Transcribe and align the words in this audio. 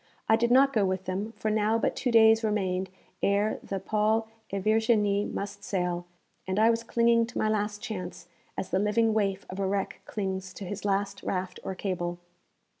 I 0.27 0.35
did 0.35 0.49
not 0.49 0.73
go 0.73 0.83
with 0.83 1.05
them, 1.05 1.31
for 1.33 1.51
now 1.51 1.77
but 1.77 1.95
two 1.95 2.09
days 2.09 2.43
remained 2.43 2.89
ere 3.21 3.59
the 3.61 3.79
Paul 3.79 4.27
et 4.51 4.63
Virginie 4.63 5.25
must 5.25 5.63
sail, 5.63 6.07
and 6.47 6.57
I 6.57 6.71
was 6.71 6.81
clinging 6.81 7.27
to 7.27 7.37
my 7.37 7.47
last 7.47 7.83
chance, 7.83 8.27
as 8.57 8.69
the 8.71 8.79
living 8.79 9.13
waif 9.13 9.45
of 9.47 9.59
a 9.59 9.67
wreck 9.67 10.01
clings 10.07 10.55
to 10.55 10.65
his 10.65 10.85
last 10.85 11.21
raft 11.21 11.59
or 11.63 11.75
cable. 11.75 12.17